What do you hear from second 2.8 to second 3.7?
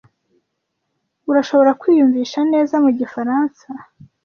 mugifaransa?